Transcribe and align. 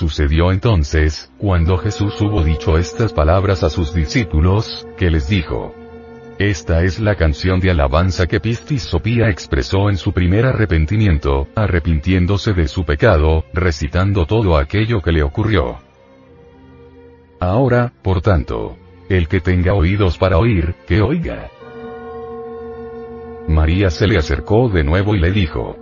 Sucedió 0.00 0.50
entonces, 0.50 1.30
cuando 1.36 1.76
Jesús 1.76 2.18
hubo 2.22 2.42
dicho 2.42 2.78
estas 2.78 3.12
palabras 3.12 3.62
a 3.62 3.68
sus 3.68 3.92
discípulos, 3.92 4.88
que 4.96 5.10
les 5.10 5.28
dijo, 5.28 5.74
Esta 6.38 6.84
es 6.84 7.00
la 7.00 7.16
canción 7.16 7.60
de 7.60 7.70
alabanza 7.70 8.26
que 8.26 8.40
Pistis 8.40 8.82
Sopía 8.82 9.28
expresó 9.28 9.90
en 9.90 9.98
su 9.98 10.14
primer 10.14 10.46
arrepentimiento, 10.46 11.48
arrepintiéndose 11.54 12.54
de 12.54 12.66
su 12.66 12.86
pecado, 12.86 13.44
recitando 13.52 14.24
todo 14.24 14.56
aquello 14.56 15.02
que 15.02 15.12
le 15.12 15.22
ocurrió. 15.22 15.80
Ahora, 17.38 17.92
por 18.00 18.22
tanto, 18.22 18.78
el 19.10 19.28
que 19.28 19.40
tenga 19.40 19.74
oídos 19.74 20.16
para 20.16 20.38
oír, 20.38 20.76
que 20.88 21.02
oiga. 21.02 21.50
María 23.48 23.90
se 23.90 24.06
le 24.06 24.16
acercó 24.16 24.70
de 24.70 24.82
nuevo 24.82 25.14
y 25.14 25.18
le 25.18 25.30
dijo, 25.30 25.76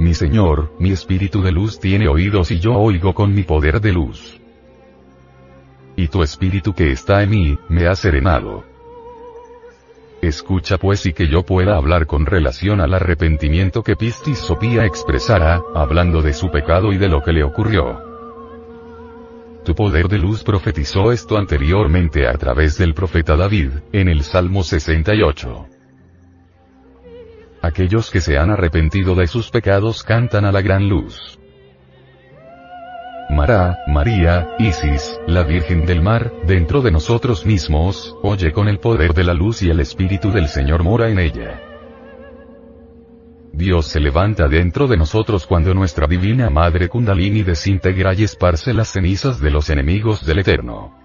mi 0.00 0.14
Señor, 0.14 0.72
mi 0.78 0.92
espíritu 0.92 1.42
de 1.42 1.52
luz 1.52 1.78
tiene 1.78 2.08
oídos 2.08 2.50
y 2.50 2.58
yo 2.58 2.72
oigo 2.72 3.12
con 3.12 3.34
mi 3.34 3.42
poder 3.42 3.82
de 3.82 3.92
luz. 3.92 4.40
Y 5.94 6.08
tu 6.08 6.22
espíritu 6.22 6.72
que 6.72 6.90
está 6.90 7.22
en 7.22 7.28
mí, 7.28 7.58
me 7.68 7.86
ha 7.86 7.94
serenado. 7.94 8.64
Escucha 10.22 10.78
pues 10.78 11.04
y 11.04 11.12
que 11.12 11.28
yo 11.28 11.42
pueda 11.42 11.76
hablar 11.76 12.06
con 12.06 12.24
relación 12.24 12.80
al 12.80 12.94
arrepentimiento 12.94 13.82
que 13.82 13.94
Pistis 13.94 14.38
Sopía 14.38 14.86
expresara, 14.86 15.60
hablando 15.74 16.22
de 16.22 16.32
su 16.32 16.50
pecado 16.50 16.94
y 16.94 16.96
de 16.96 17.08
lo 17.08 17.22
que 17.22 17.34
le 17.34 17.44
ocurrió. 17.44 18.00
Tu 19.66 19.74
poder 19.74 20.08
de 20.08 20.16
luz 20.16 20.42
profetizó 20.42 21.12
esto 21.12 21.36
anteriormente 21.36 22.26
a 22.26 22.32
través 22.38 22.78
del 22.78 22.94
profeta 22.94 23.36
David, 23.36 23.70
en 23.92 24.08
el 24.08 24.22
Salmo 24.22 24.62
68. 24.62 25.79
Aquellos 27.62 28.10
que 28.10 28.20
se 28.20 28.38
han 28.38 28.50
arrepentido 28.50 29.14
de 29.14 29.26
sus 29.26 29.50
pecados 29.50 30.02
cantan 30.02 30.44
a 30.44 30.52
la 30.52 30.62
gran 30.62 30.88
luz. 30.88 31.38
Mará, 33.30 33.78
María, 33.86 34.56
Isis, 34.58 35.20
la 35.26 35.44
Virgen 35.44 35.86
del 35.86 36.02
Mar, 36.02 36.32
dentro 36.46 36.82
de 36.82 36.90
nosotros 36.90 37.46
mismos, 37.46 38.16
oye 38.22 38.52
con 38.52 38.66
el 38.66 38.80
poder 38.80 39.14
de 39.14 39.24
la 39.24 39.34
luz 39.34 39.62
y 39.62 39.70
el 39.70 39.78
Espíritu 39.78 40.32
del 40.32 40.48
Señor 40.48 40.82
mora 40.82 41.10
en 41.10 41.18
ella. 41.20 41.60
Dios 43.52 43.86
se 43.86 44.00
levanta 44.00 44.48
dentro 44.48 44.88
de 44.88 44.96
nosotros 44.96 45.46
cuando 45.46 45.74
nuestra 45.74 46.06
divina 46.06 46.50
Madre 46.50 46.88
Kundalini 46.88 47.42
desintegra 47.42 48.14
y 48.14 48.24
esparce 48.24 48.72
las 48.72 48.88
cenizas 48.88 49.40
de 49.40 49.50
los 49.50 49.70
enemigos 49.70 50.24
del 50.24 50.40
Eterno. 50.40 50.99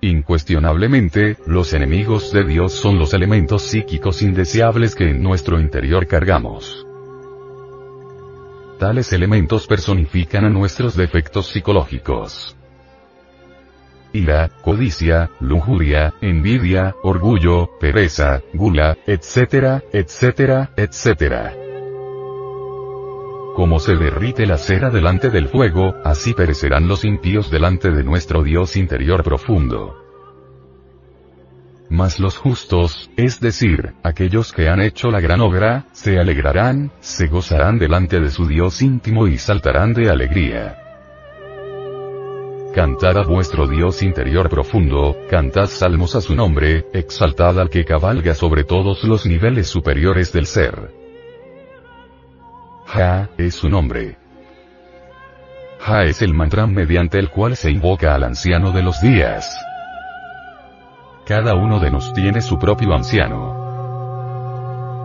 Incuestionablemente, 0.00 1.36
los 1.46 1.72
enemigos 1.72 2.32
de 2.32 2.44
Dios 2.44 2.72
son 2.72 3.00
los 3.00 3.14
elementos 3.14 3.62
psíquicos 3.62 4.22
indeseables 4.22 4.94
que 4.94 5.10
en 5.10 5.22
nuestro 5.22 5.58
interior 5.58 6.06
cargamos. 6.06 6.86
Tales 8.78 9.12
elementos 9.12 9.66
personifican 9.66 10.44
a 10.44 10.50
nuestros 10.50 10.96
defectos 10.96 11.48
psicológicos. 11.48 12.56
Ira, 14.12 14.48
codicia, 14.62 15.30
lujuria, 15.40 16.14
envidia, 16.20 16.94
orgullo, 17.02 17.68
pereza, 17.80 18.40
gula, 18.54 18.96
etcétera, 19.04 19.82
etcétera, 19.92 20.70
etcétera. 20.76 21.67
Como 23.58 23.80
se 23.80 23.96
derrite 23.96 24.46
la 24.46 24.56
cera 24.56 24.88
delante 24.88 25.30
del 25.30 25.48
fuego, 25.48 25.96
así 26.04 26.32
perecerán 26.32 26.86
los 26.86 27.04
impíos 27.04 27.50
delante 27.50 27.90
de 27.90 28.04
nuestro 28.04 28.44
Dios 28.44 28.76
interior 28.76 29.24
profundo. 29.24 29.96
Mas 31.90 32.20
los 32.20 32.36
justos, 32.36 33.10
es 33.16 33.40
decir, 33.40 33.94
aquellos 34.04 34.52
que 34.52 34.68
han 34.68 34.80
hecho 34.80 35.10
la 35.10 35.18
gran 35.20 35.40
obra, 35.40 35.86
se 35.90 36.20
alegrarán, 36.20 36.92
se 37.00 37.26
gozarán 37.26 37.80
delante 37.80 38.20
de 38.20 38.30
su 38.30 38.46
Dios 38.46 38.80
íntimo 38.80 39.26
y 39.26 39.38
saltarán 39.38 39.92
de 39.92 40.08
alegría. 40.08 40.78
Cantad 42.72 43.18
a 43.18 43.24
vuestro 43.24 43.66
Dios 43.66 44.04
interior 44.04 44.48
profundo, 44.48 45.16
cantad 45.28 45.66
salmos 45.66 46.14
a 46.14 46.20
su 46.20 46.36
nombre, 46.36 46.86
exaltad 46.92 47.58
al 47.58 47.70
que 47.70 47.84
cabalga 47.84 48.36
sobre 48.36 48.62
todos 48.62 49.02
los 49.02 49.26
niveles 49.26 49.66
superiores 49.66 50.32
del 50.32 50.46
ser. 50.46 50.97
Ja, 52.88 53.28
es 53.36 53.54
su 53.54 53.68
nombre. 53.68 54.16
Ja 55.78 56.04
es 56.04 56.22
el 56.22 56.32
mantra 56.32 56.66
mediante 56.66 57.18
el 57.18 57.28
cual 57.28 57.54
se 57.54 57.70
invoca 57.70 58.14
al 58.14 58.24
anciano 58.24 58.72
de 58.72 58.82
los 58.82 59.02
días. 59.02 59.54
Cada 61.26 61.54
uno 61.54 61.80
de 61.80 61.90
nos 61.90 62.14
tiene 62.14 62.40
su 62.40 62.58
propio 62.58 62.94
anciano. 62.94 63.58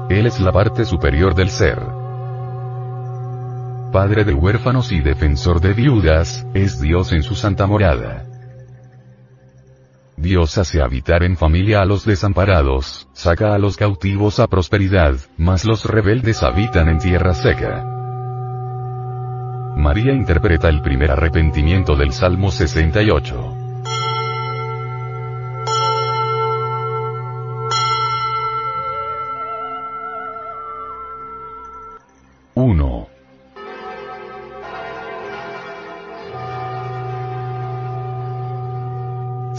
Él 0.10 0.26
es 0.26 0.40
la 0.40 0.54
parte 0.54 0.86
superior 0.86 1.36
del 1.36 1.50
ser. 1.50 1.82
Padre 3.92 4.24
de 4.24 4.34
huérfanos 4.34 4.94
y 4.94 5.02
defensor 5.02 5.60
de 5.60 5.74
viudas, 5.74 6.48
es 6.54 6.80
Dios 6.80 7.12
en 7.12 7.22
su 7.22 7.36
santa 7.36 7.68
morada. 7.68 8.24
Dios 10.24 10.58
hace 10.58 10.82
habitar 10.82 11.22
en 11.24 11.36
familia 11.36 11.82
a 11.82 11.86
los 11.86 12.06
desamparados, 12.06 13.10
saca 13.12 13.54
a 13.54 13.58
los 13.60 13.76
cautivos 13.76 14.40
a 14.40 14.48
prosperidad, 14.48 15.18
mas 15.38 15.66
los 15.66 15.84
rebeldes 15.84 16.44
habitan 16.44 16.88
en 16.88 17.00
tierra 17.00 17.34
seca. 17.34 17.84
María 19.76 20.14
interpreta 20.14 20.70
el 20.70 20.82
primer 20.82 21.12
arrepentimiento 21.12 21.98
del 21.98 22.14
Salmo 22.14 22.52
68. 22.52 23.63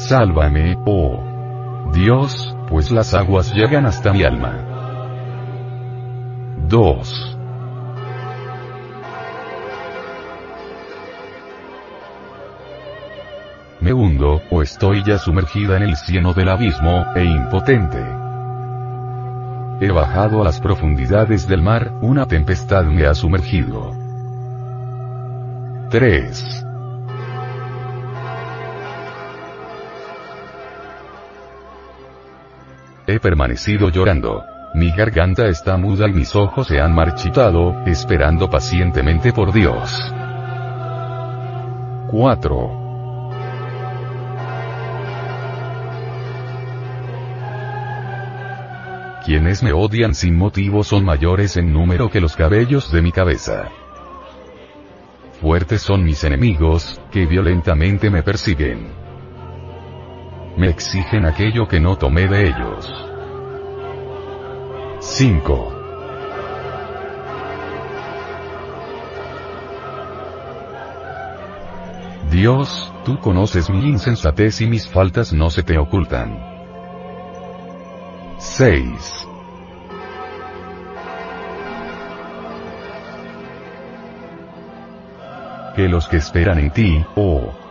Sálvame, 0.09 0.77
oh 0.85 1.91
Dios, 1.95 2.55
pues 2.69 2.91
las 2.91 3.15
aguas 3.15 3.55
llegan 3.55 3.87
hasta 3.87 4.13
mi 4.13 4.23
alma. 4.23 4.53
2. 6.69 7.39
Me 13.81 13.95
hundo, 13.95 14.43
o 14.51 14.61
estoy 14.61 15.03
ya 15.05 15.17
sumergida 15.17 15.79
en 15.79 15.85
el 15.85 15.97
cieno 15.97 16.35
del 16.35 16.51
abismo, 16.51 17.07
e 17.15 17.25
impotente. 17.25 18.05
He 19.81 19.91
bajado 19.91 20.43
a 20.43 20.45
las 20.45 20.61
profundidades 20.61 21.49
del 21.49 21.63
mar, 21.63 21.93
una 22.03 22.27
tempestad 22.27 22.85
me 22.85 23.07
ha 23.07 23.15
sumergido. 23.15 23.97
3. 25.89 26.67
He 33.07 33.21
permanecido 33.21 33.91
llorando. 33.91 34.45
Mi 34.73 34.91
garganta 34.91 35.47
está 35.47 35.77
muda 35.77 36.09
y 36.09 36.13
mis 36.15 36.35
ojos 36.35 36.69
se 36.69 36.81
han 36.81 36.95
marchitado, 36.95 37.85
esperando 37.85 38.49
pacientemente 38.49 39.31
por 39.33 39.53
Dios. 39.53 39.93
4. 42.11 42.85
Quienes 49.27 49.63
me 49.63 49.73
odian 49.73 50.15
sin 50.15 50.37
motivo 50.37 50.83
son 50.83 51.05
mayores 51.05 51.59
en 51.59 51.73
número 51.73 52.11
que 52.11 52.23
los 52.23 52.35
cabellos 52.37 52.91
de 52.91 53.03
mi 53.03 53.13
cabeza. 53.13 53.69
fuertes 55.43 55.83
son 55.83 56.05
mis 56.05 56.25
enemigos, 56.25 57.01
que 57.13 57.27
violentamente 57.27 58.09
me 58.09 58.23
persiguen. 58.23 59.04
Me 60.57 60.69
exigen 60.69 61.25
aquello 61.25 61.67
que 61.67 61.81
no 61.81 61.97
tomé 61.97 62.29
de 62.29 62.49
ellos. 62.49 63.05
5. 65.01 65.73
Dios, 72.31 72.93
tú 73.05 73.19
conoces 73.19 73.69
mi 73.69 73.89
insensatez 73.89 74.61
y 74.61 74.67
mis 74.67 74.89
faltas 74.89 75.33
no 75.33 75.51
se 75.51 75.65
te 75.65 75.77
ocultan. 75.77 76.39
6. 78.39 79.29
Que 85.75 85.89
los 85.89 86.07
que 86.07 86.19
esperan 86.19 86.61
en 86.61 86.71
ti, 86.71 87.05
oh 87.17 87.64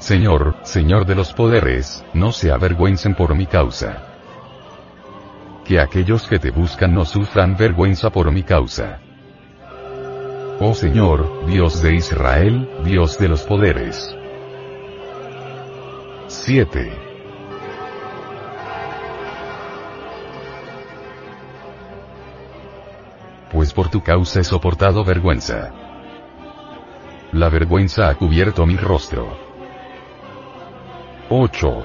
Señor, 0.00 0.56
Señor 0.62 1.04
de 1.04 1.14
los 1.14 1.34
poderes, 1.34 2.02
no 2.14 2.32
se 2.32 2.50
avergüencen 2.50 3.14
por 3.14 3.34
mi 3.34 3.44
causa. 3.44 4.02
Que 5.66 5.78
aquellos 5.78 6.26
que 6.26 6.38
te 6.38 6.50
buscan 6.50 6.94
no 6.94 7.04
sufran 7.04 7.54
vergüenza 7.54 8.08
por 8.08 8.32
mi 8.32 8.42
causa. 8.42 8.98
Oh 10.58 10.72
Señor, 10.74 11.46
Dios 11.46 11.82
de 11.82 11.96
Israel, 11.96 12.68
Dios 12.82 13.18
de 13.18 13.28
los 13.28 13.42
poderes. 13.42 14.16
7. 16.28 16.92
Pues 23.52 23.74
por 23.74 23.90
tu 23.90 24.02
causa 24.02 24.40
he 24.40 24.44
soportado 24.44 25.04
vergüenza. 25.04 25.72
La 27.32 27.50
vergüenza 27.50 28.08
ha 28.08 28.14
cubierto 28.14 28.64
mi 28.64 28.78
rostro. 28.78 29.49
8. 31.32 31.84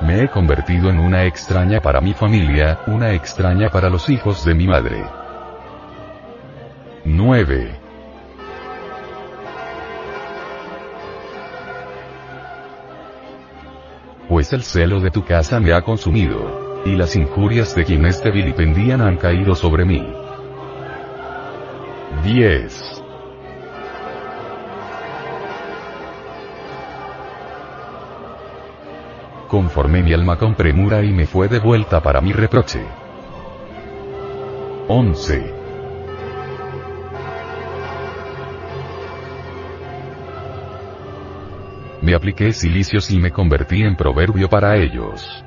Me 0.00 0.22
he 0.22 0.28
convertido 0.28 0.88
en 0.88 0.98
una 1.00 1.26
extraña 1.26 1.82
para 1.82 2.00
mi 2.00 2.14
familia, 2.14 2.78
una 2.86 3.12
extraña 3.12 3.68
para 3.68 3.90
los 3.90 4.08
hijos 4.08 4.46
de 4.46 4.54
mi 4.54 4.66
madre. 4.66 5.04
9. 7.04 7.78
Pues 14.26 14.54
el 14.54 14.62
celo 14.62 15.00
de 15.00 15.10
tu 15.10 15.22
casa 15.22 15.60
me 15.60 15.74
ha 15.74 15.82
consumido, 15.82 16.82
y 16.86 16.96
las 16.96 17.14
injurias 17.14 17.74
de 17.74 17.84
quienes 17.84 18.22
te 18.22 18.30
vilipendían 18.30 19.02
han 19.02 19.18
caído 19.18 19.54
sobre 19.54 19.84
mí. 19.84 20.25
10. 22.26 23.02
conformé 29.48 30.02
mi 30.02 30.12
alma 30.12 30.36
con 30.36 30.56
premura 30.56 31.04
y 31.04 31.12
me 31.12 31.24
fue 31.24 31.46
devuelta 31.46 32.02
para 32.02 32.20
mi 32.20 32.32
reproche. 32.32 32.84
11. 34.88 35.54
Me 42.02 42.14
apliqué 42.14 42.52
silicios 42.52 43.08
y 43.12 43.20
me 43.20 43.30
convertí 43.30 43.82
en 43.82 43.94
proverbio 43.96 44.48
para 44.48 44.76
ellos. 44.76 45.44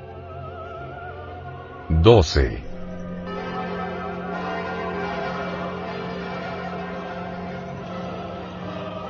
12. 1.90 2.69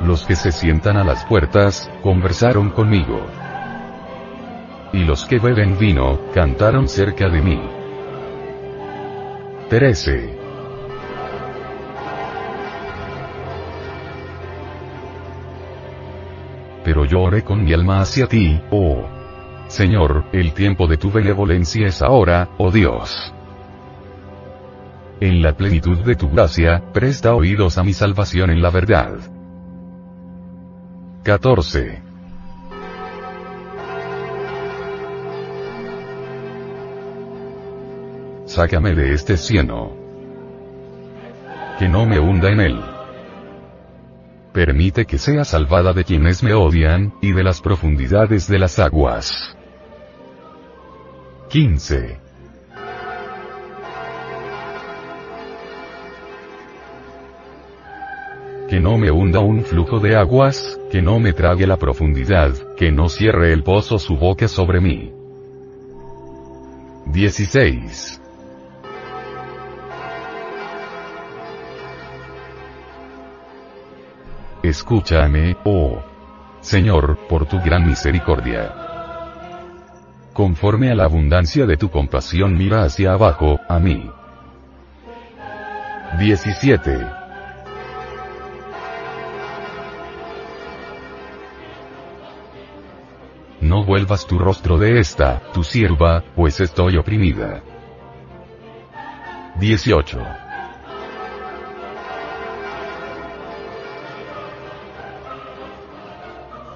Los 0.05 0.25
que 0.25 0.37
se 0.37 0.53
sientan 0.53 0.97
a 0.97 1.05
las 1.05 1.25
puertas, 1.25 1.91
conversaron 2.03 2.71
conmigo 2.71 3.21
y 4.93 5.05
los 5.05 5.25
que 5.25 5.39
beben 5.39 5.79
vino, 5.79 6.19
cantaron 6.35 6.89
cerca 6.89 7.29
de 7.29 7.41
mí. 7.41 7.61
13. 9.69 10.39
Pero 16.85 17.05
yo 17.05 17.21
oré 17.21 17.45
con 17.45 17.63
mi 17.63 17.73
alma 17.73 18.01
hacia 18.01 18.27
ti, 18.27 18.61
oh 18.71 19.07
Señor, 19.69 20.25
el 20.33 20.53
tiempo 20.53 20.89
de 20.89 20.97
tu 20.97 21.13
benevolencia 21.13 21.87
es 21.87 22.03
ahora, 22.03 22.49
oh 22.59 22.73
Dios. 22.73 23.33
En 25.21 25.43
la 25.43 25.53
plenitud 25.53 25.99
de 25.99 26.17
tu 26.17 26.31
gracia, 26.31 26.83
presta 26.93 27.35
oídos 27.35 27.79
a 27.79 27.85
mi 27.85 27.93
salvación 27.93 28.51
en 28.51 28.63
la 28.63 28.71
verdad. 28.71 29.40
14. 31.23 32.11
sácame 38.51 38.95
de 38.95 39.15
este 39.15 39.37
cieno. 39.37 39.93
Que 41.79 41.89
no 41.89 42.05
me 42.05 42.19
hunda 42.19 42.51
en 42.51 42.61
él. 42.61 42.81
Permite 44.53 45.07
que 45.07 45.19
sea 45.19 45.45
salvada 45.45 45.93
de 45.93 46.05
quienes 46.05 46.43
me 46.43 46.53
odian, 46.53 47.15
y 47.23 47.33
de 47.33 47.45
las 47.45 47.61
profundidades 47.61 48.49
de 48.49 48.59
las 48.59 48.79
aguas. 48.79 49.57
15. 51.49 52.20
Que 58.71 58.79
no 58.79 58.97
me 58.99 59.11
hunda 59.11 59.41
un 59.41 59.65
flujo 59.65 59.99
de 59.99 60.15
aguas, 60.15 60.79
que 60.93 61.03
no 61.03 61.19
me 61.19 61.33
trague 61.33 61.67
la 61.67 61.77
profundidad, 61.77 62.55
que 62.77 62.93
no 62.93 63.09
cierre 63.09 63.53
el 63.53 63.65
pozo 63.65 63.99
su 63.99 64.17
boca 64.17 64.47
sobre 64.47 64.81
mí. 64.81 65.13
16. 67.07 68.23
Escúchame, 74.63 75.57
oh 75.65 76.01
Señor, 76.61 77.19
por 77.29 77.47
tu 77.47 77.59
gran 77.61 77.85
misericordia. 77.85 78.73
Conforme 80.33 80.93
a 80.93 80.95
la 80.95 81.07
abundancia 81.07 81.67
de 81.67 81.77
tu 81.77 81.91
compasión 81.91 82.57
mira 82.57 82.85
hacia 82.85 83.15
abajo, 83.15 83.59
a 83.69 83.81
mí. 83.81 84.09
17. 86.21 87.20
No 93.61 93.85
vuelvas 93.85 94.27
tu 94.27 94.39
rostro 94.39 94.79
de 94.79 95.01
esta, 95.01 95.41
tu 95.53 95.63
sierva, 95.63 96.25
pues 96.35 96.61
estoy 96.61 96.97
oprimida. 96.97 97.63
18. 99.59 100.19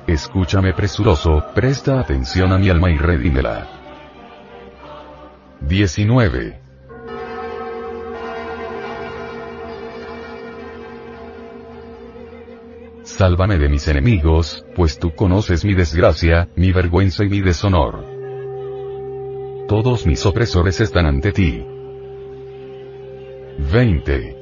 Escúchame 0.07 0.75
presuroso, 0.75 1.43
presta 1.55 1.99
atención 1.99 2.53
a 2.53 2.59
mi 2.59 2.69
alma 2.69 2.91
y 2.91 2.99
redímela. 2.99 3.67
19. 5.61 6.63
Sálvame 13.16 13.59
de 13.59 13.68
mis 13.68 13.87
enemigos, 13.87 14.66
pues 14.75 14.99
tú 14.99 15.14
conoces 15.14 15.64
mi 15.64 15.73
desgracia, 15.73 16.49
mi 16.56 16.73
vergüenza 16.73 17.23
y 17.23 17.28
mi 17.28 17.40
deshonor. 17.42 18.04
Todos 19.68 20.04
mis 20.04 20.26
opresores 20.26 20.80
están 20.80 21.06
ante 21.06 21.30
ti. 21.30 21.64
20. 23.73 24.37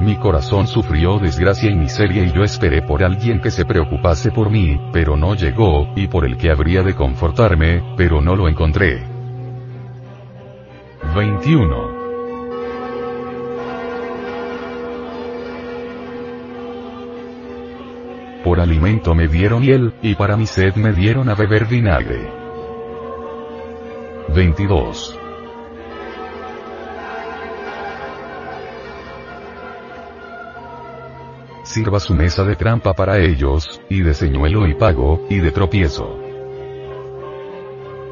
Mi 0.00 0.16
corazón 0.16 0.66
sufrió 0.66 1.20
desgracia 1.20 1.70
y 1.70 1.76
miseria 1.76 2.24
y 2.24 2.32
yo 2.32 2.42
esperé 2.42 2.82
por 2.82 3.04
alguien 3.04 3.40
que 3.40 3.52
se 3.52 3.64
preocupase 3.64 4.32
por 4.32 4.50
mí, 4.50 4.80
pero 4.92 5.16
no 5.16 5.36
llegó, 5.36 5.92
y 5.94 6.08
por 6.08 6.24
el 6.24 6.36
que 6.36 6.50
habría 6.50 6.82
de 6.82 6.96
confortarme, 6.96 7.94
pero 7.96 8.20
no 8.20 8.34
lo 8.34 8.48
encontré. 8.48 9.06
21. 11.14 11.95
Por 18.46 18.60
alimento 18.60 19.12
me 19.12 19.26
dieron 19.26 19.64
hiel, 19.64 19.92
y 20.02 20.14
para 20.14 20.36
mi 20.36 20.46
sed 20.46 20.76
me 20.76 20.92
dieron 20.92 21.28
a 21.28 21.34
beber 21.34 21.66
vinagre. 21.66 22.30
22. 24.28 25.18
sirva 31.64 31.98
su 31.98 32.14
mesa 32.14 32.44
de 32.44 32.54
trampa 32.54 32.94
para 32.94 33.18
ellos, 33.18 33.82
y 33.90 34.02
de 34.02 34.14
señuelo 34.14 34.68
y 34.68 34.74
pago, 34.74 35.26
y 35.28 35.38
de 35.40 35.50
tropiezo. 35.50 36.16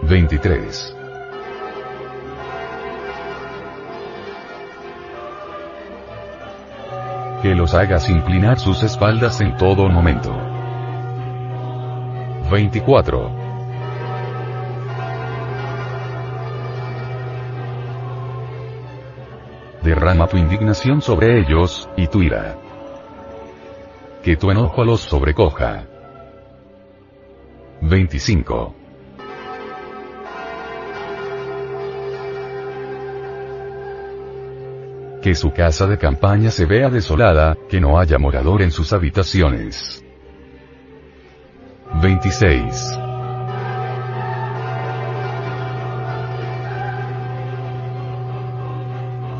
23. 0.03 1.04
Que 7.45 7.55
los 7.55 7.75
hagas 7.75 8.09
inclinar 8.09 8.59
sus 8.59 8.83
espaldas 8.83 9.43
en 9.43 9.55
todo 9.59 9.87
momento. 9.91 10.35
24. 12.51 13.31
Derrama 19.83 20.27
tu 20.27 20.39
indignación 20.39 21.03
sobre 21.03 21.39
ellos, 21.41 21.87
y 21.99 22.07
tu 22.07 22.23
ira. 22.23 22.57
Que 24.23 24.39
tu 24.39 24.51
enojo 24.51 24.83
los 24.83 25.03
sobrecoja. 25.03 25.85
25. 27.83 28.84
Que 35.25 35.35
su 35.35 35.53
casa 35.53 35.87
de 35.87 35.97
campaña 35.97 36.51
se 36.51 36.67
vea 36.67 36.91
desolada, 36.91 37.57
que 37.71 37.81
no 37.81 37.99
haya 37.99 38.19
morador 38.19 38.61
en 38.61 38.71
sus 38.71 38.93
habitaciones. 38.93 40.05
26. 42.03 42.99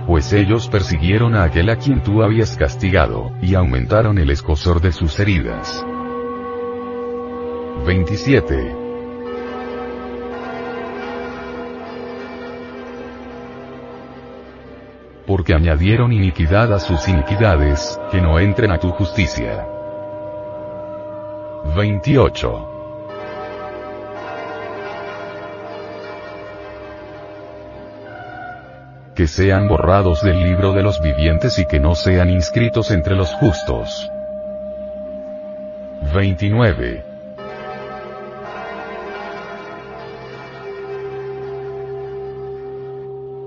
Pues 0.07 0.33
ellos 0.33 0.69
persiguieron 0.69 1.35
a 1.35 1.45
aquel 1.45 1.69
a 1.69 1.77
quien 1.77 2.03
tú 2.03 2.23
habías 2.23 2.57
castigado, 2.57 3.35
y 3.43 3.55
aumentaron 3.55 4.17
el 4.17 4.31
escosor 4.31 4.81
de 4.81 4.91
sus 4.91 5.21
heridas. 5.21 5.85
27. 7.85 8.84
Porque 15.27 15.55
añadieron 15.55 16.13
iniquidad 16.13 16.73
a 16.75 16.79
sus 16.79 17.09
iniquidades, 17.09 17.99
que 18.11 18.21
no 18.21 18.39
entren 18.39 18.71
a 18.71 18.79
tu 18.79 18.91
justicia. 18.91 19.67
28. 21.75 22.71
Que 29.15 29.27
sean 29.27 29.69
borrados 29.69 30.23
del 30.23 30.43
libro 30.43 30.73
de 30.73 30.83
los 30.83 31.01
vivientes 31.01 31.59
y 31.59 31.67
que 31.67 31.81
no 31.81 31.95
sean 31.95 32.29
inscritos 32.29 32.91
entre 32.91 33.15
los 33.15 33.33
justos. 33.35 34.11
29. 36.13 37.14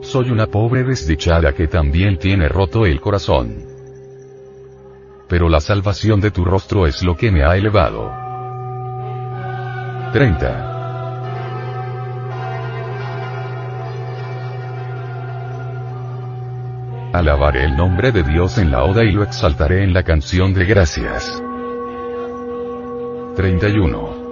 Soy 0.08 0.32
una 0.32 0.48
pobre 0.48 0.86
desdichada 0.86 1.52
que 1.52 1.68
también 1.68 2.18
tiene 2.18 2.48
roto 2.48 2.86
el 2.86 3.02
corazón. 3.02 3.58
Pero 5.28 5.50
la 5.50 5.60
salvación 5.60 6.22
de 6.22 6.32
tu 6.32 6.46
rostro 6.46 6.88
es 6.88 7.04
lo 7.04 7.18
que 7.18 7.30
me 7.30 7.44
ha 7.44 7.58
elevado. 7.58 8.10
30. 10.14 10.76
Alabaré 17.12 17.66
el 17.66 17.76
nombre 17.76 18.14
de 18.14 18.24
Dios 18.24 18.58
en 18.58 18.72
la 18.72 18.86
oda 18.86 19.04
y 19.04 19.12
lo 19.12 19.24
exaltaré 19.24 19.84
en 19.84 19.94
la 19.94 20.04
canción 20.04 20.54
de 20.54 20.64
gracias. 20.64 21.44
31. 23.36 24.27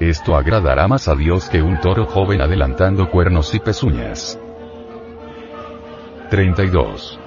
Esto 0.00 0.34
agradará 0.36 0.88
más 0.88 1.06
a 1.08 1.14
Dios 1.14 1.48
que 1.48 1.62
un 1.62 1.80
toro 1.80 2.06
joven 2.06 2.40
adelantando 2.40 3.10
cuernos 3.10 3.54
y 3.54 3.60
pezuñas. 3.60 4.38
32. 6.30 7.20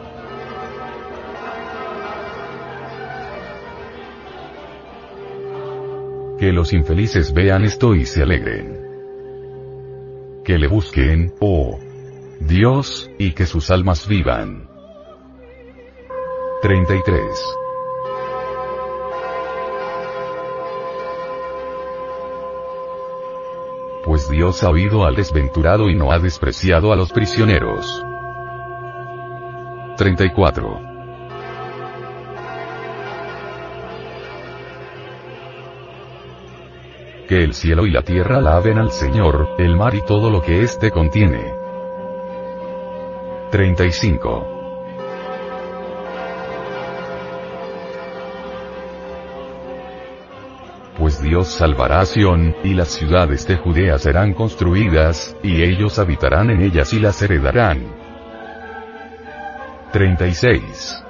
Que 6.39 6.51
los 6.51 6.73
infelices 6.73 7.33
vean 7.33 7.63
esto 7.63 7.95
y 7.95 8.05
se 8.05 8.23
alegren. 8.23 8.81
Que 10.43 10.57
le 10.57 10.67
busquen, 10.67 11.33
oh 11.39 11.79
Dios, 12.39 13.09
y 13.17 13.31
que 13.31 13.45
sus 13.45 13.71
almas 13.71 14.07
vivan. 14.07 14.67
33. 16.61 17.66
Dios 24.29 24.63
ha 24.63 24.69
oído 24.69 25.05
al 25.05 25.15
desventurado 25.15 25.89
y 25.89 25.95
no 25.95 26.11
ha 26.11 26.19
despreciado 26.19 26.91
a 26.91 26.95
los 26.95 27.11
prisioneros. 27.11 28.03
34. 29.97 30.81
Que 37.27 37.43
el 37.43 37.53
cielo 37.53 37.85
y 37.85 37.91
la 37.91 38.03
tierra 38.03 38.37
alaben 38.37 38.77
al 38.77 38.91
Señor, 38.91 39.55
el 39.57 39.75
mar 39.75 39.95
y 39.95 40.01
todo 40.01 40.29
lo 40.29 40.41
que 40.41 40.61
éste 40.61 40.91
contiene. 40.91 41.53
35. 43.51 44.56
Dios 51.27 51.49
salvará 51.49 51.99
a 51.99 52.05
Sión, 52.05 52.55
y 52.63 52.73
las 52.73 52.87
ciudades 52.87 53.45
de 53.47 53.57
Judea 53.57 53.97
serán 53.97 54.33
construidas, 54.33 55.35
y 55.43 55.61
ellos 55.61 55.99
habitarán 55.99 56.49
en 56.51 56.61
ellas 56.61 56.93
y 56.93 57.01
las 57.01 57.21
heredarán. 57.21 57.85
36. 59.91 61.03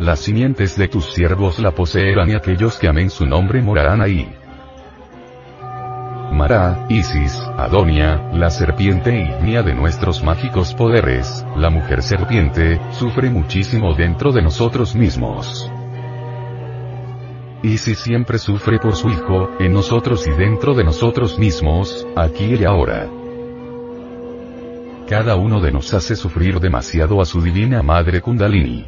Las 0.00 0.18
simientes 0.18 0.76
de 0.76 0.88
tus 0.88 1.12
siervos 1.12 1.60
la 1.60 1.70
poseerán 1.70 2.30
y 2.30 2.34
aquellos 2.34 2.78
que 2.78 2.88
amen 2.88 3.10
su 3.10 3.26
nombre 3.26 3.62
morarán 3.62 4.00
ahí. 4.00 4.28
Isis, 6.88 7.36
Adonia, 7.56 8.30
la 8.32 8.48
serpiente 8.48 9.10
ignia 9.12 9.62
de 9.64 9.74
nuestros 9.74 10.22
mágicos 10.22 10.72
poderes, 10.72 11.44
la 11.56 11.68
mujer 11.68 12.00
serpiente, 12.00 12.80
sufre 12.92 13.28
muchísimo 13.28 13.92
dentro 13.92 14.30
de 14.30 14.42
nosotros 14.42 14.94
mismos. 14.94 15.68
Isis 17.62 17.98
siempre 17.98 18.38
sufre 18.38 18.78
por 18.78 18.94
su 18.94 19.08
hijo, 19.08 19.50
en 19.58 19.72
nosotros 19.72 20.28
y 20.28 20.30
dentro 20.30 20.74
de 20.74 20.84
nosotros 20.84 21.40
mismos, 21.40 22.06
aquí 22.14 22.54
y 22.54 22.64
ahora. 22.64 23.08
Cada 25.08 25.34
uno 25.34 25.60
de 25.60 25.72
nos 25.72 25.92
hace 25.92 26.14
sufrir 26.14 26.60
demasiado 26.60 27.20
a 27.20 27.24
su 27.24 27.42
divina 27.42 27.82
madre 27.82 28.20
Kundalini. 28.20 28.86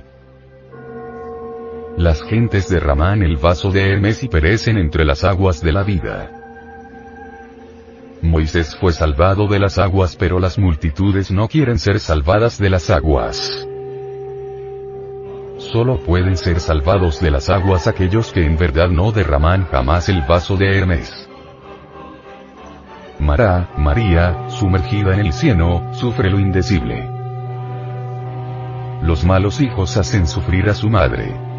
Las 1.97 2.23
gentes 2.23 2.69
derraman 2.69 3.23
el 3.23 3.37
vaso 3.37 3.73
de 3.73 3.93
Hermes 3.93 4.23
y 4.23 4.29
perecen 4.29 4.79
entre 4.79 5.05
las 5.05 5.25
aguas 5.25 5.61
de 5.61 5.73
la 5.73 5.83
vida. 5.83 6.40
Moisés 8.23 8.77
fue 8.77 8.93
salvado 8.93 9.47
de 9.49 9.59
las 9.59 9.79
aguas 9.79 10.17
pero 10.17 10.39
las 10.39 10.59
multitudes 10.59 11.31
no 11.31 11.49
quieren 11.49 11.79
ser 11.79 12.01
salvadas 12.01 12.59
de 12.59 12.71
las 12.71 12.91
aguas. 12.91 13.67
Solo 15.59 15.99
pueden 15.99 16.37
ser 16.37 16.61
salvados 16.61 17.21
de 17.21 17.31
las 17.31 17.49
aguas 17.49 17.87
aquellos 17.87 18.33
que 18.33 18.45
en 18.45 18.57
verdad 18.57 18.89
no 18.89 19.13
derraman 19.13 19.67
jamás 19.67 20.09
el 20.09 20.23
vaso 20.23 20.57
de 20.57 20.79
Hermes. 20.79 21.29
Mará, 23.19 23.71
María, 23.77 24.49
sumergida 24.49 25.15
en 25.15 25.21
el 25.21 25.33
cieno, 25.33 25.93
sufre 25.93 26.31
lo 26.31 26.39
indecible. 26.39 27.09
Los 29.03 29.25
malos 29.25 29.61
hijos 29.61 29.97
hacen 29.97 30.27
sufrir 30.27 30.69
a 30.69 30.75
su 30.75 30.89
madre. 30.89 31.50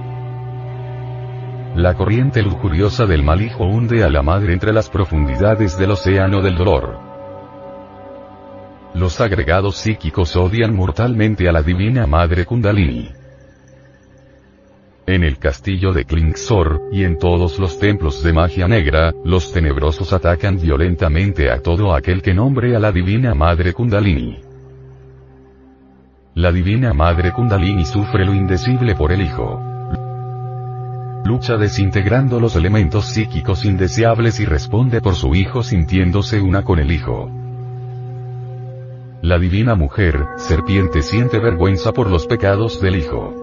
La 1.76 1.94
corriente 1.94 2.42
lujuriosa 2.44 3.06
del 3.06 3.24
mal 3.24 3.42
hijo 3.42 3.64
hunde 3.64 4.04
a 4.04 4.10
la 4.10 4.22
madre 4.22 4.52
entre 4.52 4.74
las 4.74 4.90
profundidades 4.90 5.78
del 5.78 5.92
océano 5.92 6.42
del 6.42 6.56
dolor. 6.56 7.00
Los 8.94 9.22
agregados 9.22 9.78
psíquicos 9.78 10.36
odian 10.36 10.76
mortalmente 10.76 11.48
a 11.48 11.54
la 11.54 11.64
divina 11.64 12.06
madre 12.08 12.44
Kundalini. 12.44 13.10
En 15.08 15.24
el 15.24 15.38
castillo 15.38 15.94
de 15.94 16.04
Klingsor, 16.04 16.90
y 16.92 17.06
en 17.06 17.18
todos 17.18 17.58
los 17.58 17.80
templos 17.80 18.22
de 18.22 18.34
magia 18.34 18.68
negra, 18.68 19.14
los 19.24 19.54
tenebrosos 19.54 20.12
atacan 20.12 20.60
violentamente 20.60 21.50
a 21.50 21.62
todo 21.62 21.96
aquel 21.96 22.22
que 22.22 22.34
nombre 22.34 22.76
a 22.76 22.80
la 22.80 22.92
divina 22.92 23.34
madre 23.34 23.72
Kundalini. 23.72 24.42
La 26.36 26.52
divina 26.52 26.94
madre 26.94 27.32
Kundalini 27.32 27.86
sufre 27.86 28.26
lo 28.26 28.34
indecible 28.34 28.94
por 28.94 29.14
el 29.14 29.22
hijo 29.22 29.71
lucha 31.24 31.58
desintegrando 31.58 32.40
los 32.40 32.56
elementos 32.56 33.06
psíquicos 33.06 33.66
indeseables 33.66 34.40
y 34.40 34.46
responde 34.46 35.02
por 35.02 35.16
su 35.16 35.36
hijo 35.36 35.64
sintiéndose 35.64 36.42
una 36.42 36.64
con 36.64 36.80
el 36.80 36.92
hijo. 36.92 37.30
la 39.22 39.38
divina 39.38 39.76
mujer, 39.76 40.26
serpiente 40.38 41.04
siente 41.04 41.38
vergüenza 41.40 41.92
por 41.92 42.10
los 42.10 42.26
pecados 42.26 42.82
del 42.82 42.96
Hijo. 42.96 43.36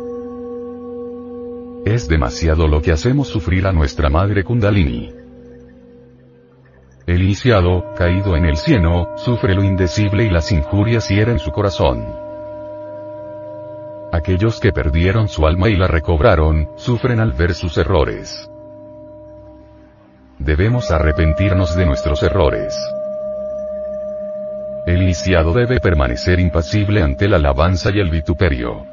Es 1.87 2.09
demasiado 2.09 2.67
lo 2.67 2.83
que 2.83 2.91
hacemos 2.91 3.29
sufrir 3.29 3.65
a 3.65 3.73
nuestra 3.73 4.11
madre 4.11 4.43
Kundalini. 4.43 5.13
El 7.07 7.23
iniciado, 7.23 7.95
caído 7.97 8.37
en 8.37 8.45
el 8.45 8.57
cieno, 8.57 9.07
sufre 9.17 9.55
lo 9.55 9.63
indecible 9.63 10.25
y 10.25 10.31
las 10.31 10.51
injurias 10.51 11.09
hieren 11.09 11.39
su 11.39 11.53
corazón. 11.53 12.28
Aquellos 14.13 14.59
que 14.59 14.73
perdieron 14.73 15.29
su 15.29 15.47
alma 15.47 15.69
y 15.69 15.77
la 15.77 15.87
recobraron, 15.87 16.71
sufren 16.77 17.21
al 17.21 17.33
ver 17.33 17.55
sus 17.55 17.77
errores. 17.77 18.49
Debemos 20.39 20.91
arrepentirnos 20.91 21.77
de 21.77 21.85
nuestros 21.85 22.23
errores. 22.23 22.75
El 24.87 25.03
iniciado 25.03 25.53
debe 25.53 25.79
permanecer 25.81 26.41
impasible 26.41 27.03
ante 27.03 27.29
la 27.29 27.37
alabanza 27.37 27.91
y 27.93 28.01
el 28.01 28.09
vituperio. 28.09 28.87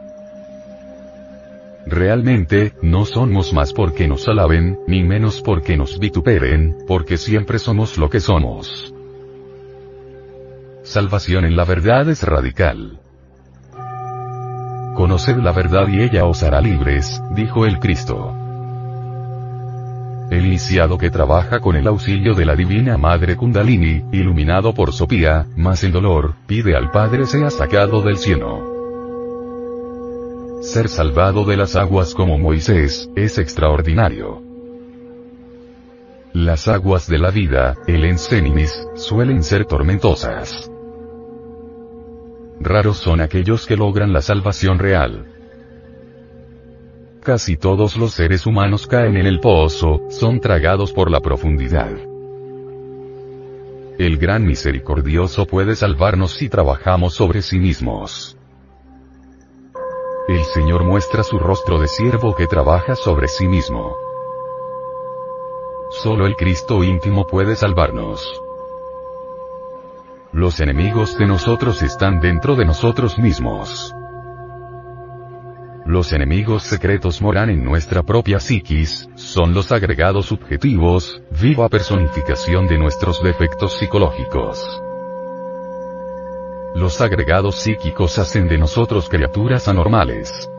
Realmente, 1.85 2.73
no 2.81 3.05
somos 3.05 3.53
más 3.53 3.71
porque 3.71 4.07
nos 4.07 4.27
alaben, 4.27 4.79
ni 4.87 5.03
menos 5.03 5.41
porque 5.41 5.77
nos 5.77 5.97
vituperen, 5.99 6.75
porque 6.87 7.15
siempre 7.15 7.59
somos 7.59 7.97
lo 7.97 8.09
que 8.09 8.19
somos. 8.19 8.93
Salvación 10.83 11.45
en 11.45 11.55
la 11.55 11.63
verdad 11.63 12.09
es 12.09 12.23
radical. 12.23 12.99
Conoced 15.05 15.37
la 15.37 15.51
verdad 15.51 15.87
y 15.87 16.01
ella 16.01 16.25
os 16.25 16.41
hará 16.41 16.59
libres, 16.59 17.21
dijo 17.35 17.67
el 17.67 17.77
Cristo. 17.77 18.33
El 20.31 20.47
iniciado 20.47 20.97
que 20.97 21.11
trabaja 21.11 21.59
con 21.59 21.75
el 21.75 21.85
auxilio 21.85 22.33
de 22.33 22.43
la 22.43 22.55
Divina 22.55 22.97
Madre 22.97 23.35
Kundalini, 23.35 24.03
iluminado 24.11 24.73
por 24.73 24.93
Sopía, 24.93 25.45
más 25.55 25.83
el 25.83 25.91
dolor, 25.91 26.33
pide 26.47 26.75
al 26.75 26.89
Padre 26.89 27.27
sea 27.27 27.51
sacado 27.51 28.01
del 28.01 28.17
cielo. 28.17 28.63
Ser 30.63 30.89
salvado 30.89 31.45
de 31.45 31.57
las 31.57 31.75
aguas 31.75 32.15
como 32.15 32.39
Moisés, 32.39 33.07
es 33.15 33.37
extraordinario. 33.37 34.41
Las 36.33 36.67
aguas 36.67 37.07
de 37.07 37.19
la 37.19 37.29
vida, 37.29 37.75
el 37.85 38.05
enseninis, 38.05 38.73
suelen 38.95 39.43
ser 39.43 39.65
tormentosas. 39.65 40.71
Raros 42.59 42.97
son 42.97 43.21
aquellos 43.21 43.65
que 43.65 43.75
logran 43.75 44.13
la 44.13 44.21
salvación 44.21 44.79
real. 44.79 45.25
Casi 47.21 47.57
todos 47.57 47.97
los 47.97 48.13
seres 48.13 48.45
humanos 48.45 48.87
caen 48.87 49.17
en 49.17 49.25
el 49.25 49.39
pozo, 49.39 50.01
son 50.09 50.39
tragados 50.39 50.93
por 50.93 51.09
la 51.09 51.19
profundidad. 51.19 51.91
El 53.97 54.17
gran 54.17 54.45
misericordioso 54.45 55.45
puede 55.45 55.75
salvarnos 55.75 56.33
si 56.33 56.49
trabajamos 56.49 57.13
sobre 57.13 57.41
sí 57.41 57.59
mismos. 57.59 58.37
El 60.27 60.43
Señor 60.43 60.83
muestra 60.83 61.23
su 61.23 61.39
rostro 61.39 61.79
de 61.79 61.87
siervo 61.87 62.35
que 62.35 62.47
trabaja 62.47 62.95
sobre 62.95 63.27
sí 63.27 63.47
mismo. 63.47 63.95
Solo 65.91 66.25
el 66.25 66.35
Cristo 66.35 66.83
íntimo 66.83 67.25
puede 67.25 67.55
salvarnos. 67.55 68.41
Los 70.35 70.59
enemigos 70.59 71.17
de 71.17 71.27
nosotros 71.27 71.81
están 71.81 72.19
dentro 72.19 72.57
de 72.57 72.65
nosotros 72.65 73.17
mismos. 73.17 73.95
Los 75.85 76.11
enemigos 76.11 76.63
secretos 76.63 77.21
moran 77.21 77.49
en 77.49 77.63
nuestra 77.63 78.03
propia 78.03 78.41
psiquis, 78.41 79.07
son 79.15 79.53
los 79.53 79.71
agregados 79.71 80.25
subjetivos, 80.25 81.21
viva 81.41 81.69
personificación 81.69 82.67
de 82.67 82.77
nuestros 82.77 83.23
defectos 83.23 83.77
psicológicos. 83.77 84.59
Los 86.75 86.99
agregados 86.99 87.55
psíquicos 87.55 88.17
hacen 88.17 88.49
de 88.49 88.57
nosotros 88.57 89.07
criaturas 89.07 89.69
anormales. 89.69 90.49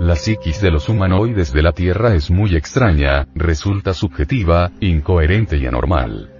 La 0.00 0.16
psiquis 0.16 0.60
de 0.60 0.72
los 0.72 0.88
humanoides 0.88 1.52
de 1.52 1.62
la 1.62 1.70
Tierra 1.70 2.16
es 2.16 2.28
muy 2.28 2.56
extraña, 2.56 3.28
resulta 3.36 3.94
subjetiva, 3.94 4.72
incoherente 4.80 5.58
y 5.58 5.66
anormal. 5.66 6.33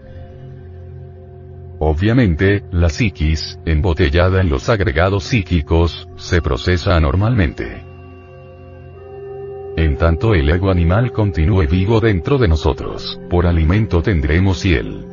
Obviamente, 1.78 2.62
la 2.70 2.88
psiquis, 2.88 3.58
embotellada 3.66 4.40
en 4.40 4.48
los 4.48 4.68
agregados 4.68 5.24
psíquicos, 5.24 6.08
se 6.16 6.40
procesa 6.40 6.96
anormalmente. 6.96 7.82
En 9.76 9.96
tanto 9.96 10.34
el 10.34 10.48
ego 10.50 10.70
animal 10.70 11.10
continúe 11.10 11.66
vivo 11.66 12.00
dentro 12.00 12.38
de 12.38 12.46
nosotros, 12.46 13.20
por 13.28 13.46
alimento 13.46 14.02
tendremos 14.02 14.62
hiel. 14.62 15.04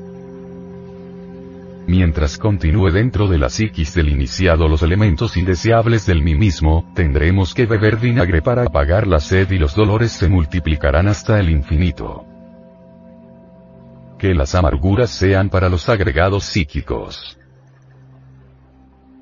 Mientras 1.88 2.38
continúe 2.38 2.92
dentro 2.92 3.28
de 3.28 3.40
la 3.40 3.50
psiquis 3.50 3.96
del 3.96 4.10
iniciado 4.10 4.68
los 4.68 4.84
elementos 4.84 5.36
indeseables 5.36 6.06
del 6.06 6.22
mí 6.22 6.36
mismo, 6.36 6.90
tendremos 6.96 7.56
que 7.56 7.66
beber 7.66 7.98
vinagre 7.98 8.44
para 8.44 8.64
apagar 8.64 9.08
la 9.08 9.20
sed 9.20 9.50
y 9.52 9.58
los 9.58 9.76
dolores 9.76 10.12
se 10.12 10.30
multiplicarán 10.30 11.08
hasta 11.08 11.40
el 11.40 11.50
infinito. 11.50 12.31
Que 14.22 14.36
las 14.36 14.54
amarguras 14.54 15.10
sean 15.10 15.50
para 15.50 15.68
los 15.68 15.90
agregados 15.90 16.44
psíquicos. 16.44 17.40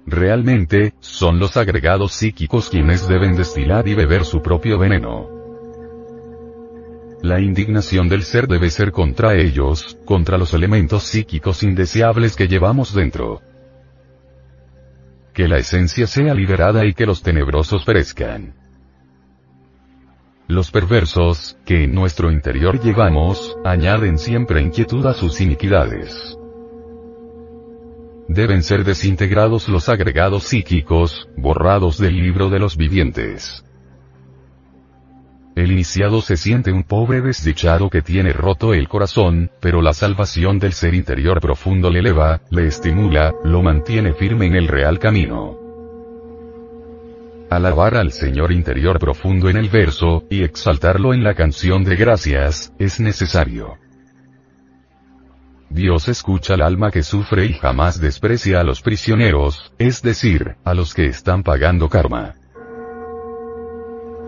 Realmente, 0.05 0.93
son 0.99 1.39
los 1.39 1.55
agregados 1.55 2.11
psíquicos 2.11 2.69
quienes 2.69 3.07
deben 3.07 3.37
destilar 3.37 3.87
y 3.87 3.95
beber 3.95 4.25
su 4.25 4.41
propio 4.41 4.77
veneno. 4.77 5.29
La 7.21 7.39
indignación 7.39 8.09
del 8.09 8.23
ser 8.23 8.45
debe 8.49 8.69
ser 8.69 8.91
contra 8.91 9.35
ellos, 9.35 9.97
contra 10.03 10.37
los 10.37 10.53
elementos 10.53 11.03
psíquicos 11.03 11.63
indeseables 11.63 12.35
que 12.35 12.49
llevamos 12.49 12.93
dentro. 12.93 13.41
Que 15.33 15.47
la 15.47 15.59
esencia 15.59 16.07
sea 16.07 16.33
liberada 16.33 16.85
y 16.85 16.93
que 16.93 17.05
los 17.05 17.23
tenebrosos 17.23 17.85
perezcan. 17.85 18.58
Los 20.49 20.71
perversos, 20.71 21.57
que 21.63 21.83
en 21.83 21.93
nuestro 21.93 22.31
interior 22.31 22.81
llevamos, 22.81 23.55
añaden 23.63 24.17
siempre 24.17 24.59
inquietud 24.63 25.05
a 25.05 25.13
sus 25.13 25.39
iniquidades. 25.41 26.39
Deben 28.27 28.63
ser 28.63 28.83
desintegrados 28.83 29.69
los 29.69 29.89
agregados 29.89 30.45
psíquicos, 30.45 31.29
borrados 31.37 31.99
del 31.99 32.17
libro 32.17 32.49
de 32.49 32.57
los 32.57 32.77
vivientes. 32.77 33.63
El 35.55 35.71
iniciado 35.71 36.19
se 36.21 36.35
siente 36.35 36.71
un 36.71 36.81
pobre 36.81 37.21
desdichado 37.21 37.91
que 37.91 38.01
tiene 38.01 38.33
roto 38.33 38.73
el 38.73 38.87
corazón, 38.87 39.51
pero 39.61 39.83
la 39.83 39.93
salvación 39.93 40.57
del 40.57 40.73
ser 40.73 40.95
interior 40.95 41.41
profundo 41.41 41.91
le 41.91 41.99
eleva, 41.99 42.41
le 42.49 42.65
estimula, 42.65 43.35
lo 43.43 43.61
mantiene 43.61 44.13
firme 44.13 44.47
en 44.47 44.55
el 44.55 44.67
real 44.67 44.97
camino. 44.97 45.68
Alabar 47.49 47.95
al 47.97 48.11
Señor 48.11 48.51
interior 48.51 48.99
profundo 48.99 49.49
en 49.49 49.57
el 49.57 49.69
verso, 49.69 50.23
y 50.29 50.43
exaltarlo 50.43 51.15
en 51.15 51.23
la 51.23 51.33
canción 51.33 51.83
de 51.83 51.95
gracias, 51.95 52.71
es 52.77 52.99
necesario. 52.99 53.77
Dios 55.71 56.07
escucha 56.07 56.53
al 56.53 56.61
alma 56.61 56.91
que 56.91 57.01
sufre 57.01 57.45
y 57.45 57.53
jamás 57.53 57.99
desprecia 57.99 58.59
a 58.59 58.63
los 58.63 58.81
prisioneros, 58.81 59.73
es 59.79 60.03
decir, 60.03 60.57
a 60.63 60.75
los 60.75 60.93
que 60.93 61.07
están 61.07 61.41
pagando 61.41 61.89
karma. 61.89 62.35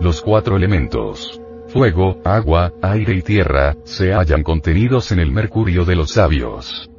Los 0.00 0.20
cuatro 0.20 0.56
elementos, 0.56 1.40
fuego, 1.68 2.20
agua, 2.24 2.72
aire 2.82 3.14
y 3.14 3.22
tierra, 3.22 3.76
se 3.84 4.12
hallan 4.12 4.42
contenidos 4.42 5.12
en 5.12 5.20
el 5.20 5.30
mercurio 5.30 5.84
de 5.84 5.94
los 5.94 6.10
sabios. 6.10 6.90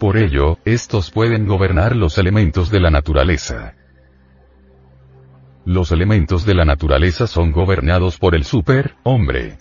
Por 0.00 0.16
ello, 0.16 0.58
estos 0.64 1.12
pueden 1.12 1.46
gobernar 1.46 1.94
los 1.94 2.18
elementos 2.18 2.70
de 2.70 2.80
la 2.80 2.90
naturaleza. 2.90 3.74
Los 5.66 5.92
elementos 5.92 6.44
de 6.44 6.52
la 6.54 6.66
naturaleza 6.66 7.26
son 7.26 7.50
gobernados 7.50 8.18
por 8.18 8.34
el 8.34 8.44
super, 8.44 8.96
hombre. 9.02 9.56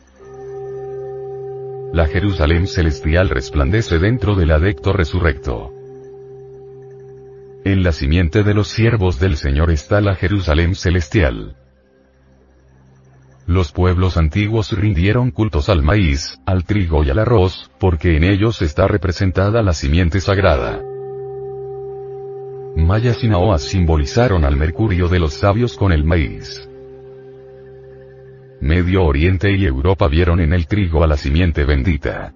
La 1.93 2.07
Jerusalén 2.07 2.67
celestial 2.67 3.29
resplandece 3.29 3.99
dentro 3.99 4.35
del 4.35 4.51
adecto 4.51 4.91
resurrecto. 4.91 5.71
En 7.63 7.83
la 7.83 7.93
simiente 7.93 8.43
de 8.43 8.53
los 8.53 8.67
siervos 8.67 9.17
del 9.17 9.37
Señor 9.37 9.71
está 9.71 10.01
la 10.01 10.15
Jerusalén 10.15 10.75
celestial. 10.75 11.55
Los 13.47 13.71
pueblos 13.71 14.17
antiguos 14.17 14.73
rindieron 14.73 15.31
cultos 15.31 15.69
al 15.69 15.83
maíz, 15.83 16.41
al 16.45 16.65
trigo 16.65 17.05
y 17.05 17.11
al 17.11 17.19
arroz, 17.19 17.71
porque 17.79 18.17
en 18.17 18.25
ellos 18.25 18.61
está 18.61 18.89
representada 18.89 19.61
la 19.61 19.71
simiente 19.71 20.19
sagrada. 20.19 20.81
Mayas 22.75 23.23
y 23.23 23.27
Naoas 23.27 23.63
simbolizaron 23.63 24.43
al 24.43 24.57
mercurio 24.57 25.07
de 25.07 25.19
los 25.19 25.35
sabios 25.35 25.77
con 25.77 25.91
el 25.91 26.03
maíz. 26.03 26.67
Medio 28.61 29.03
Oriente 29.05 29.51
y 29.51 29.65
Europa 29.65 30.07
vieron 30.07 30.39
en 30.39 30.53
el 30.53 30.67
trigo 30.67 31.03
a 31.03 31.07
la 31.07 31.17
simiente 31.17 31.65
bendita. 31.65 32.33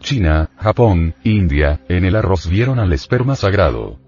China, 0.00 0.50
Japón, 0.58 1.14
India, 1.24 1.80
en 1.88 2.04
el 2.04 2.14
arroz 2.14 2.48
vieron 2.48 2.78
al 2.78 2.92
esperma 2.92 3.34
sagrado. 3.34 3.98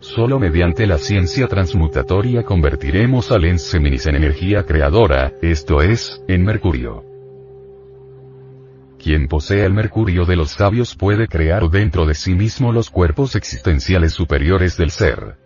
Solo 0.00 0.38
mediante 0.38 0.86
la 0.86 0.98
ciencia 0.98 1.48
transmutatoria 1.48 2.44
convertiremos 2.44 3.32
al 3.32 3.44
Enseminis 3.44 4.06
en 4.06 4.14
energía 4.14 4.64
creadora, 4.64 5.32
esto 5.42 5.82
es, 5.82 6.22
en 6.28 6.44
mercurio. 6.44 7.15
Quien 9.06 9.28
posee 9.28 9.64
el 9.64 9.72
mercurio 9.72 10.24
de 10.24 10.34
los 10.34 10.50
sabios 10.50 10.96
puede 10.96 11.28
crear 11.28 11.70
dentro 11.70 12.06
de 12.06 12.14
sí 12.16 12.34
mismo 12.34 12.72
los 12.72 12.90
cuerpos 12.90 13.36
existenciales 13.36 14.12
superiores 14.12 14.76
del 14.76 14.90
ser. 14.90 15.36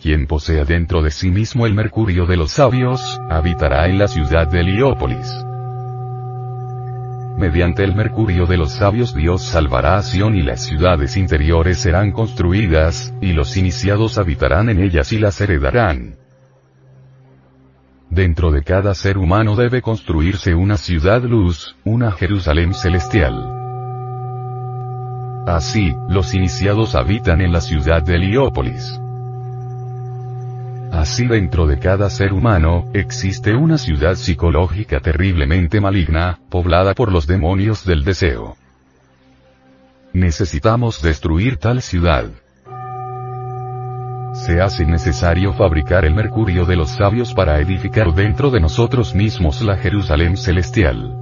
Quien 0.00 0.28
posea 0.28 0.64
dentro 0.64 1.02
de 1.02 1.10
sí 1.10 1.32
mismo 1.32 1.66
el 1.66 1.74
mercurio 1.74 2.26
de 2.26 2.36
los 2.36 2.52
sabios, 2.52 3.20
habitará 3.28 3.88
en 3.88 3.98
la 3.98 4.06
ciudad 4.06 4.46
de 4.46 4.60
Heliópolis. 4.60 5.44
Mediante 7.38 7.82
el 7.82 7.96
mercurio 7.96 8.46
de 8.46 8.56
los 8.56 8.70
sabios 8.70 9.12
Dios 9.12 9.42
salvará 9.42 9.96
a 9.96 10.02
Sion 10.04 10.36
y 10.36 10.42
las 10.42 10.64
ciudades 10.64 11.16
interiores 11.16 11.78
serán 11.78 12.12
construidas, 12.12 13.12
y 13.20 13.32
los 13.32 13.56
iniciados 13.56 14.16
habitarán 14.16 14.68
en 14.68 14.80
ellas 14.80 15.12
y 15.12 15.18
las 15.18 15.40
heredarán. 15.40 16.23
Dentro 18.10 18.50
de 18.50 18.62
cada 18.62 18.94
ser 18.94 19.18
humano 19.18 19.56
debe 19.56 19.82
construirse 19.82 20.54
una 20.54 20.76
ciudad 20.76 21.22
luz, 21.22 21.76
una 21.84 22.12
Jerusalén 22.12 22.74
celestial. 22.74 23.50
Así, 25.46 25.94
los 26.08 26.34
iniciados 26.34 26.94
habitan 26.94 27.40
en 27.40 27.52
la 27.52 27.60
ciudad 27.60 28.02
de 28.02 28.16
Heliópolis. 28.16 29.00
Así 30.92 31.26
dentro 31.26 31.66
de 31.66 31.78
cada 31.78 32.08
ser 32.08 32.32
humano, 32.32 32.84
existe 32.94 33.54
una 33.54 33.78
ciudad 33.78 34.14
psicológica 34.14 35.00
terriblemente 35.00 35.80
maligna, 35.80 36.38
poblada 36.48 36.94
por 36.94 37.10
los 37.10 37.26
demonios 37.26 37.84
del 37.84 38.04
deseo. 38.04 38.56
Necesitamos 40.12 41.02
destruir 41.02 41.56
tal 41.56 41.82
ciudad. 41.82 42.30
Se 44.34 44.60
hace 44.60 44.84
necesario 44.84 45.52
fabricar 45.52 46.04
el 46.04 46.12
mercurio 46.12 46.64
de 46.66 46.74
los 46.74 46.90
sabios 46.90 47.32
para 47.32 47.60
edificar 47.60 48.12
dentro 48.12 48.50
de 48.50 48.58
nosotros 48.58 49.14
mismos 49.14 49.62
la 49.62 49.76
Jerusalén 49.76 50.36
celestial. 50.36 51.16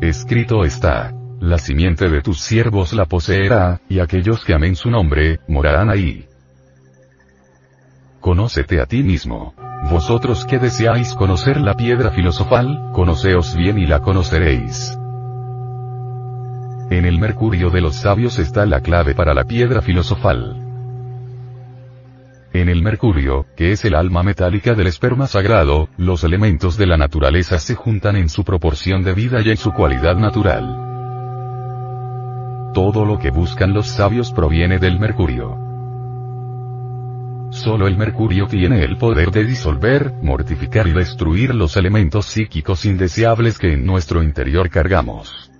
Escrito 0.00 0.64
está. 0.64 1.12
La 1.40 1.58
simiente 1.58 2.08
de 2.08 2.22
tus 2.22 2.40
siervos 2.40 2.92
la 2.92 3.06
poseerá, 3.06 3.80
y 3.88 3.98
aquellos 3.98 4.44
que 4.44 4.54
amen 4.54 4.76
su 4.76 4.88
nombre, 4.88 5.40
morarán 5.48 5.90
ahí. 5.90 6.26
Conócete 8.20 8.80
a 8.80 8.86
ti 8.86 9.02
mismo. 9.02 9.52
Vosotros 9.90 10.44
que 10.46 10.60
deseáis 10.60 11.12
conocer 11.12 11.60
la 11.60 11.74
piedra 11.74 12.12
filosofal, 12.12 12.92
conoceos 12.92 13.56
bien 13.56 13.78
y 13.78 13.86
la 13.86 14.00
conoceréis. 14.00 14.96
En 16.88 17.04
el 17.04 17.18
mercurio 17.18 17.70
de 17.70 17.80
los 17.80 17.96
sabios 17.96 18.38
está 18.38 18.64
la 18.64 18.80
clave 18.80 19.16
para 19.16 19.34
la 19.34 19.42
piedra 19.42 19.82
filosofal. 19.82 20.65
En 22.52 22.68
el 22.68 22.82
mercurio, 22.82 23.46
que 23.56 23.72
es 23.72 23.84
el 23.84 23.94
alma 23.94 24.22
metálica 24.22 24.74
del 24.74 24.86
esperma 24.86 25.26
sagrado, 25.26 25.88
los 25.98 26.24
elementos 26.24 26.76
de 26.76 26.86
la 26.86 26.96
naturaleza 26.96 27.58
se 27.58 27.74
juntan 27.74 28.16
en 28.16 28.28
su 28.28 28.44
proporción 28.44 29.02
de 29.02 29.12
vida 29.12 29.40
y 29.42 29.50
en 29.50 29.56
su 29.56 29.72
cualidad 29.72 30.16
natural. 30.16 30.86
Todo 32.72 33.04
lo 33.04 33.18
que 33.18 33.30
buscan 33.30 33.72
los 33.72 33.88
sabios 33.88 34.32
proviene 34.32 34.78
del 34.78 34.98
mercurio. 34.98 35.58
Solo 37.50 37.86
el 37.86 37.96
mercurio 37.96 38.46
tiene 38.46 38.84
el 38.84 38.96
poder 38.96 39.30
de 39.30 39.44
disolver, 39.44 40.12
mortificar 40.22 40.86
y 40.86 40.92
destruir 40.92 41.54
los 41.54 41.76
elementos 41.76 42.26
psíquicos 42.26 42.84
indeseables 42.84 43.58
que 43.58 43.72
en 43.72 43.86
nuestro 43.86 44.22
interior 44.22 44.68
cargamos. 44.68 45.50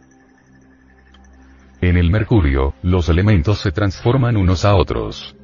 En 1.81 1.97
el 1.97 2.11
mercurio, 2.11 2.75
los 2.83 3.09
elementos 3.09 3.61
se 3.61 3.71
transforman 3.71 4.37
unos 4.37 4.65
a 4.65 4.75
otros. 4.75 5.37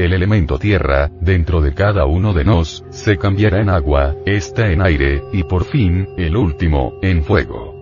El 0.00 0.14
elemento 0.14 0.58
tierra, 0.58 1.10
dentro 1.20 1.60
de 1.60 1.74
cada 1.74 2.06
uno 2.06 2.32
de 2.32 2.42
nos, 2.42 2.86
se 2.88 3.18
cambiará 3.18 3.60
en 3.60 3.68
agua, 3.68 4.16
esta 4.24 4.72
en 4.72 4.80
aire, 4.80 5.22
y 5.30 5.42
por 5.42 5.64
fin, 5.64 6.08
el 6.16 6.38
último, 6.38 6.94
en 7.02 7.22
fuego. 7.22 7.74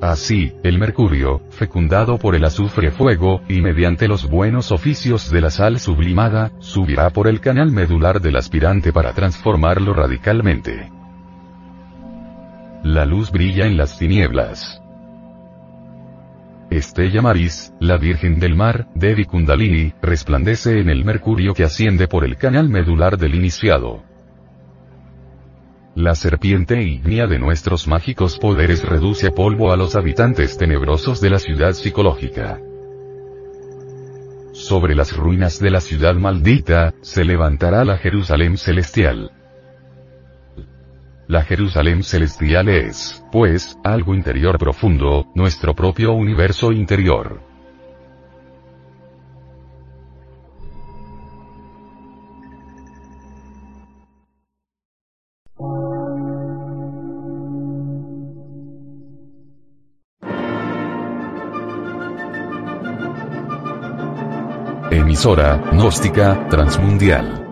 Así, 0.00 0.54
el 0.62 0.78
mercurio, 0.78 1.42
fecundado 1.50 2.16
por 2.16 2.34
el 2.34 2.46
azufre 2.46 2.90
fuego, 2.90 3.42
y 3.46 3.60
mediante 3.60 4.08
los 4.08 4.26
buenos 4.26 4.72
oficios 4.72 5.30
de 5.30 5.42
la 5.42 5.50
sal 5.50 5.78
sublimada, 5.78 6.50
subirá 6.60 7.10
por 7.10 7.28
el 7.28 7.40
canal 7.40 7.70
medular 7.70 8.22
del 8.22 8.36
aspirante 8.36 8.90
para 8.90 9.12
transformarlo 9.12 9.92
radicalmente. 9.92 10.90
La 12.84 13.04
luz 13.04 13.30
brilla 13.30 13.66
en 13.66 13.76
las 13.76 13.98
tinieblas. 13.98 14.81
Estella 16.76 17.20
Maris, 17.20 17.74
la 17.80 17.98
Virgen 17.98 18.40
del 18.40 18.54
Mar, 18.56 18.88
Devi 18.94 19.26
Kundalini, 19.26 19.92
resplandece 20.00 20.80
en 20.80 20.88
el 20.88 21.04
mercurio 21.04 21.52
que 21.52 21.64
asciende 21.64 22.08
por 22.08 22.24
el 22.24 22.38
canal 22.38 22.70
medular 22.70 23.18
del 23.18 23.34
iniciado. 23.34 24.02
La 25.94 26.14
serpiente 26.14 26.82
ígnea 26.82 27.26
de 27.26 27.38
nuestros 27.38 27.86
mágicos 27.86 28.38
poderes 28.38 28.82
reduce 28.88 29.26
a 29.26 29.30
polvo 29.32 29.70
a 29.70 29.76
los 29.76 29.96
habitantes 29.96 30.56
tenebrosos 30.56 31.20
de 31.20 31.28
la 31.28 31.38
ciudad 31.38 31.72
psicológica. 31.72 32.58
Sobre 34.52 34.94
las 34.94 35.14
ruinas 35.14 35.58
de 35.58 35.70
la 35.70 35.80
ciudad 35.80 36.14
maldita, 36.14 36.94
se 37.02 37.24
levantará 37.26 37.84
la 37.84 37.98
Jerusalén 37.98 38.56
celestial. 38.56 39.30
La 41.32 41.44
Jerusalén 41.44 42.02
celestial 42.02 42.68
es, 42.68 43.24
pues, 43.32 43.78
algo 43.84 44.14
interior 44.14 44.58
profundo, 44.58 45.28
nuestro 45.34 45.74
propio 45.74 46.12
universo 46.12 46.72
interior. 46.72 47.40
Emisora, 64.90 65.56
gnóstica, 65.72 66.46
transmundial. 66.50 67.51